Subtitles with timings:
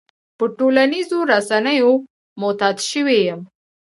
[0.37, 1.91] په ټولنيزو رسنيو
[2.39, 3.41] معتاد شوی يم.